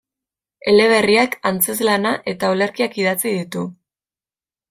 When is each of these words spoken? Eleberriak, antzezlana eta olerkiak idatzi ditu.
Eleberriak, 0.69 1.35
antzezlana 1.49 2.13
eta 2.33 2.51
olerkiak 2.55 2.99
idatzi 3.03 3.35
ditu. 3.39 3.67